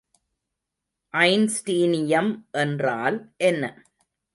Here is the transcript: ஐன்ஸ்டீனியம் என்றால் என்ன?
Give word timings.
ஐன்ஸ்டீனியம் 1.13 2.31
என்றால் 2.51 3.19
என்ன? 3.37 3.63